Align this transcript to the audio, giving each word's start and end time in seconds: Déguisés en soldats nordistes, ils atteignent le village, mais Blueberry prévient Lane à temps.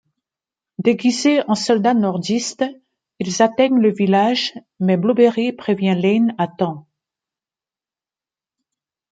Déguisés 0.79 1.43
en 1.47 1.53
soldats 1.53 1.93
nordistes, 1.93 2.65
ils 3.19 3.43
atteignent 3.43 3.77
le 3.79 3.91
village, 3.93 4.53
mais 4.79 4.97
Blueberry 4.97 5.53
prévient 5.53 5.93
Lane 5.93 6.33
à 6.39 6.47
temps. 6.47 6.87